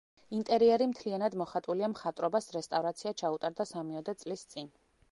[0.35, 4.77] ინტერიერი მთლიანად მოხატულია, მხატვრობას რესტავრაცია ჩაუტარდა სამიოდე წლის წინ.